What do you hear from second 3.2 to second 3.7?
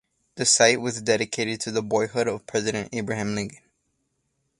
Lincoln.